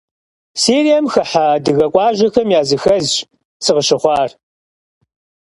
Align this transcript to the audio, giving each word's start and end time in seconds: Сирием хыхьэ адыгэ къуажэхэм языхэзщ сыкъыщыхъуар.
Сирием 0.61 1.05
хыхьэ 1.13 1.43
адыгэ 1.55 1.87
къуажэхэм 1.93 2.47
языхэзщ 2.59 3.13
сыкъыщыхъуар. 3.63 4.31